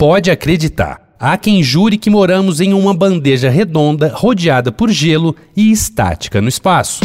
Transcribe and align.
pode 0.00 0.30
acreditar. 0.30 0.98
Há 1.20 1.36
quem 1.36 1.62
jure 1.62 1.98
que 1.98 2.08
moramos 2.08 2.58
em 2.62 2.72
uma 2.72 2.94
bandeja 2.94 3.50
redonda 3.50 4.08
rodeada 4.08 4.72
por 4.72 4.88
gelo 4.88 5.36
e 5.54 5.70
estática 5.70 6.40
no 6.40 6.48
espaço. 6.48 7.02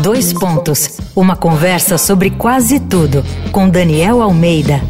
Dois 0.00 0.32
pontos. 0.32 1.00
Uma 1.16 1.34
conversa 1.34 1.98
sobre 1.98 2.30
quase 2.30 2.78
tudo 2.78 3.24
com 3.50 3.68
Daniel 3.68 4.22
Almeida. 4.22 4.80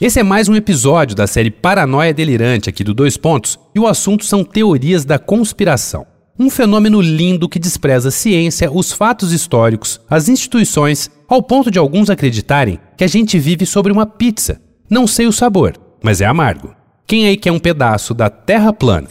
Esse 0.00 0.20
é 0.20 0.22
mais 0.22 0.48
um 0.48 0.54
episódio 0.54 1.16
da 1.16 1.26
série 1.26 1.50
Paranoia 1.50 2.14
Delirante 2.14 2.70
aqui 2.70 2.84
do 2.84 2.94
Dois 2.94 3.16
Pontos 3.16 3.58
e 3.74 3.80
o 3.80 3.88
assunto 3.88 4.24
são 4.24 4.44
teorias 4.44 5.04
da 5.04 5.18
conspiração. 5.18 6.13
Um 6.36 6.50
fenômeno 6.50 7.00
lindo 7.00 7.48
que 7.48 7.60
despreza 7.60 8.08
a 8.08 8.12
ciência, 8.12 8.68
os 8.68 8.90
fatos 8.90 9.32
históricos, 9.32 10.00
as 10.10 10.28
instituições, 10.28 11.08
ao 11.28 11.40
ponto 11.40 11.70
de 11.70 11.78
alguns 11.78 12.10
acreditarem 12.10 12.80
que 12.96 13.04
a 13.04 13.06
gente 13.06 13.38
vive 13.38 13.64
sobre 13.64 13.92
uma 13.92 14.04
pizza. 14.04 14.60
Não 14.90 15.06
sei 15.06 15.28
o 15.28 15.32
sabor, 15.32 15.74
mas 16.02 16.20
é 16.20 16.26
amargo. 16.26 16.74
Quem 17.06 17.28
aí 17.28 17.36
quer 17.36 17.52
um 17.52 17.60
pedaço 17.60 18.12
da 18.12 18.28
Terra 18.28 18.72
plana? 18.72 19.06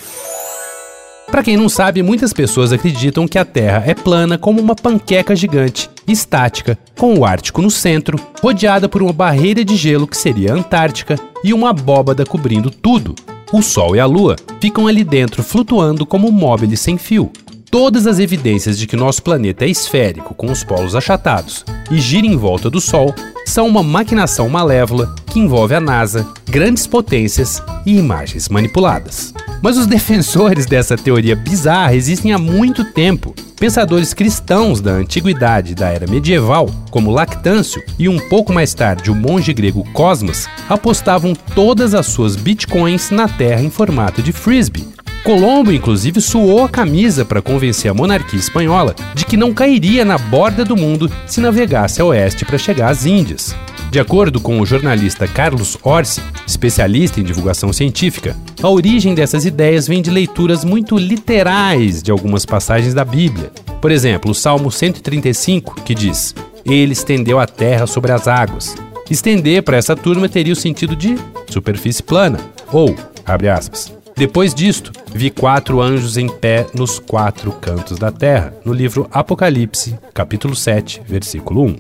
Para 1.32 1.44
quem 1.44 1.56
não 1.56 1.70
sabe, 1.70 2.04
muitas 2.04 2.34
pessoas 2.34 2.74
acreditam 2.74 3.26
que 3.26 3.40
a 3.40 3.46
Terra 3.46 3.84
é 3.88 3.96
plana 3.96 4.38
como 4.38 4.62
uma 4.62 4.76
panqueca 4.76 5.34
gigante, 5.34 5.90
estática, 6.06 6.78
com 6.98 7.18
o 7.18 7.26
Ártico 7.26 7.62
no 7.62 7.72
centro, 7.72 8.20
rodeada 8.42 8.90
por 8.90 9.02
uma 9.02 9.14
barreira 9.14 9.64
de 9.64 9.78
gelo 9.78 10.06
que 10.06 10.18
seria 10.18 10.52
a 10.52 10.58
Antártica 10.58 11.18
e 11.42 11.54
uma 11.54 11.70
abóbada 11.70 12.26
cobrindo 12.26 12.70
tudo, 12.70 13.16
o 13.54 13.62
Sol 13.62 13.96
e 13.96 14.00
a 14.00 14.06
Lua 14.08 14.36
ficam 14.60 14.88
ali 14.88 15.04
dentro 15.04 15.44
flutuando 15.44 16.08
como 16.08 16.32
móveis 16.32 16.80
sem 16.80 16.98
fio. 16.98 17.32
Todas 17.70 18.08
as 18.08 18.18
evidências 18.18 18.80
de 18.80 18.88
que 18.88 18.96
nosso 18.96 19.22
planeta 19.22 19.64
é 19.64 19.70
esférico, 19.70 20.34
com 20.34 20.52
os 20.52 20.64
polos 20.64 20.96
achatados, 20.96 21.64
e 21.92 22.00
gira 22.00 22.26
em 22.26 22.36
volta 22.36 22.68
do 22.68 22.82
Sol, 22.82 23.14
são 23.46 23.68
uma 23.68 23.84
maquinação 23.84 24.50
malévola 24.50 25.14
que 25.28 25.40
envolve 25.40 25.76
a 25.76 25.80
NASA, 25.80 26.28
grandes 26.50 26.88
potências 26.88 27.62
e 27.86 27.96
imagens 27.96 28.50
manipuladas. 28.50 29.34
Mas 29.64 29.78
os 29.78 29.88
defensores 29.88 30.66
dessa 30.66 30.98
teoria 30.98 31.38
bizarra 31.38 31.96
existem 31.96 32.34
há 32.34 32.38
muito 32.38 32.84
tempo. 32.84 33.34
Pensadores 33.58 34.14
cristãos 34.14 34.82
da 34.82 34.92
antiguidade 34.92 35.74
da 35.74 35.88
era 35.88 36.06
medieval, 36.06 36.70
como 36.92 37.10
Lactâncio 37.10 37.82
e 37.98 38.10
um 38.10 38.20
pouco 38.28 38.52
mais 38.52 38.74
tarde 38.74 39.10
o 39.10 39.16
monge 39.16 39.54
grego 39.54 39.90
Cosmas, 39.94 40.50
apostavam 40.68 41.34
todas 41.56 41.94
as 41.94 42.08
suas 42.08 42.36
bitcoins 42.36 43.10
na 43.10 43.30
Terra 43.30 43.62
em 43.62 43.70
formato 43.70 44.22
de 44.22 44.34
frisbee. 44.34 44.86
Colombo, 45.24 45.72
inclusive, 45.72 46.20
suou 46.20 46.66
a 46.66 46.70
camisa 46.70 47.24
para 47.24 47.42
convencer 47.42 47.90
a 47.90 47.94
monarquia 47.94 48.38
espanhola 48.38 48.94
de 49.16 49.26
que 49.26 49.38
não 49.38 49.54
cairia 49.54 50.04
na 50.04 50.18
borda 50.18 50.66
do 50.66 50.76
mundo 50.76 51.10
se 51.26 51.40
navegasse 51.40 52.02
a 52.02 52.06
oeste 52.06 52.44
para 52.44 52.58
chegar 52.58 52.90
às 52.90 53.06
Índias. 53.06 53.56
De 53.90 54.02
acordo 54.02 54.42
com 54.42 54.60
o 54.60 54.66
jornalista 54.66 55.26
Carlos 55.26 55.78
Orsi, 55.82 56.22
especialista 56.46 57.22
em 57.22 57.24
divulgação 57.24 57.72
científica, 57.72 58.36
a 58.62 58.68
origem 58.68 59.16
dessas 59.16 59.46
ideias 59.46 59.88
vem 59.88 60.02
de 60.02 60.12
leituras 60.12 60.66
muito 60.66 60.98
literais 60.98 62.04
de 62.04 62.12
algumas 62.12 62.46
passagens 62.46 62.94
da 62.94 63.06
Bíblia. 63.06 63.50
Por 63.80 63.92
exemplo, 63.92 64.32
o 64.32 64.36
Salmo 64.36 64.70
135, 64.70 65.84
que 65.86 65.96
diz: 65.96 66.36
Ele 66.66 66.92
estendeu 66.92 67.40
a 67.40 67.48
terra 67.48 67.88
sobre 67.88 68.12
as 68.12 68.28
águas. 68.28 68.76
Estender 69.10 69.64
para 69.64 69.78
essa 69.78 69.96
turma 69.96 70.28
teria 70.28 70.52
o 70.52 70.58
sentido 70.58 70.98
de 70.98 71.16
superfície 71.48 72.04
plana, 72.04 72.40
ou, 72.72 72.94
abre 73.26 73.48
aspas, 73.48 74.03
depois 74.16 74.54
disto, 74.54 74.92
vi 75.14 75.30
quatro 75.30 75.82
anjos 75.82 76.18
em 76.18 76.28
pé 76.28 76.68
nos 76.74 77.00
quatro 77.00 77.52
cantos 77.52 77.98
da 77.98 78.12
terra, 78.12 78.54
no 78.64 78.72
livro 78.72 79.08
Apocalipse, 79.12 79.98
capítulo 80.14 80.56
7, 80.56 81.02
versículo 81.08 81.64
1. 81.64 81.76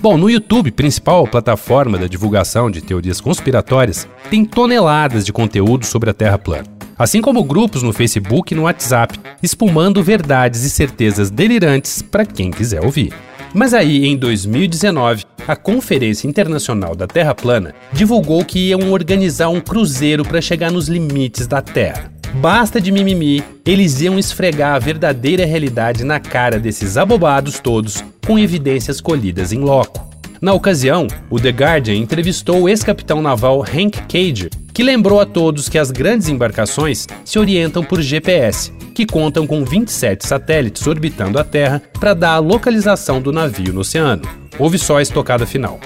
Bom, 0.00 0.16
no 0.16 0.28
YouTube, 0.28 0.72
principal 0.72 1.28
plataforma 1.28 1.96
da 1.96 2.08
divulgação 2.08 2.70
de 2.70 2.80
teorias 2.80 3.20
conspiratórias, 3.20 4.08
tem 4.30 4.44
toneladas 4.44 5.24
de 5.24 5.32
conteúdo 5.32 5.86
sobre 5.86 6.10
a 6.10 6.14
Terra 6.14 6.38
plana. 6.38 6.66
Assim 6.98 7.20
como 7.20 7.44
grupos 7.44 7.82
no 7.82 7.92
Facebook 7.92 8.52
e 8.52 8.56
no 8.56 8.62
WhatsApp, 8.62 9.18
espumando 9.42 10.02
verdades 10.02 10.64
e 10.64 10.70
certezas 10.70 11.30
delirantes 11.30 12.02
para 12.02 12.26
quem 12.26 12.50
quiser 12.50 12.84
ouvir. 12.84 13.12
Mas 13.54 13.74
aí, 13.74 14.06
em 14.06 14.16
2019, 14.16 15.24
a 15.46 15.56
Conferência 15.56 16.28
Internacional 16.28 16.94
da 16.94 17.06
Terra 17.06 17.34
Plana 17.34 17.74
divulgou 17.92 18.44
que 18.44 18.68
iam 18.68 18.92
organizar 18.92 19.48
um 19.48 19.60
cruzeiro 19.60 20.24
para 20.24 20.40
chegar 20.40 20.70
nos 20.70 20.88
limites 20.88 21.46
da 21.46 21.60
Terra. 21.60 22.12
Basta 22.34 22.80
de 22.80 22.90
mimimi, 22.90 23.44
eles 23.64 24.00
iam 24.00 24.18
esfregar 24.18 24.74
a 24.74 24.78
verdadeira 24.78 25.44
realidade 25.44 26.04
na 26.04 26.18
cara 26.18 26.58
desses 26.58 26.96
abobados 26.96 27.60
todos 27.60 28.02
com 28.26 28.38
evidências 28.38 29.00
colhidas 29.00 29.52
em 29.52 29.58
loco. 29.58 30.10
Na 30.40 30.52
ocasião, 30.52 31.06
o 31.30 31.38
The 31.38 31.50
Guardian 31.50 31.94
entrevistou 31.94 32.62
o 32.62 32.68
ex-capitão 32.68 33.22
naval 33.22 33.62
Hank 33.62 34.02
Cage, 34.08 34.50
que 34.72 34.82
lembrou 34.82 35.20
a 35.20 35.26
todos 35.26 35.68
que 35.68 35.78
as 35.78 35.90
grandes 35.90 36.28
embarcações 36.28 37.06
se 37.24 37.38
orientam 37.38 37.84
por 37.84 38.00
GPS, 38.00 38.72
que 38.92 39.06
contam 39.06 39.46
com 39.46 39.64
27 39.64 40.26
satélites 40.26 40.86
orbitando 40.86 41.38
a 41.38 41.44
Terra 41.44 41.80
para 42.00 42.14
dar 42.14 42.32
a 42.32 42.38
localização 42.38 43.20
do 43.20 43.30
navio 43.30 43.72
no 43.72 43.80
oceano. 43.82 44.41
Houve 44.58 44.78
só 44.78 44.98
a 44.98 45.02
estocada 45.02 45.46
final, 45.46 45.80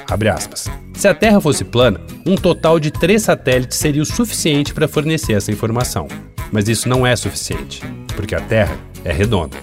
Se 0.94 1.06
a 1.06 1.14
Terra 1.14 1.40
fosse 1.40 1.64
plana, 1.64 2.00
um 2.26 2.34
total 2.34 2.80
de 2.80 2.90
três 2.90 3.22
satélites 3.22 3.78
seria 3.78 4.02
o 4.02 4.06
suficiente 4.06 4.74
para 4.74 4.88
fornecer 4.88 5.34
essa 5.34 5.52
informação. 5.52 6.08
Mas 6.50 6.68
isso 6.68 6.88
não 6.88 7.06
é 7.06 7.14
suficiente, 7.14 7.82
porque 8.14 8.34
a 8.34 8.40
Terra 8.40 8.76
é 9.04 9.12
redonda. 9.12 9.56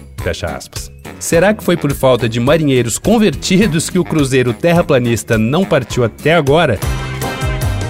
Será 1.18 1.52
que 1.54 1.62
foi 1.62 1.76
por 1.76 1.92
falta 1.92 2.28
de 2.28 2.40
marinheiros 2.40 2.98
convertidos 2.98 3.90
que 3.90 3.98
o 3.98 4.04
cruzeiro 4.04 4.52
terraplanista 4.52 5.36
não 5.36 5.64
partiu 5.64 6.04
até 6.04 6.34
agora? 6.34 6.78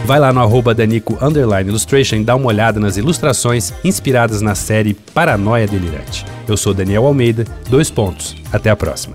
Vai 0.05 0.21
lá 0.21 0.33
no 0.33 0.41
arroba 0.41 0.75
Danico 0.75 1.17
Illustration 1.67 2.17
e 2.17 2.25
dá 2.25 2.37
uma 2.37 2.47
olhada 2.49 2.79
nas 2.79 2.97
ilustrações 2.97 3.73
inspiradas 3.83 4.43
na 4.43 4.55
série 4.55 4.95
Paranoia 4.95 5.67
Delirante. 5.67 6.27
Eu 6.47 6.57
sou 6.57 6.75
Daniel 6.75 7.07
Almeida, 7.07 7.45
dois 7.71 7.91
pontos. 7.91 8.37
Até 8.53 8.69
a 8.69 8.77
próxima. 8.77 9.15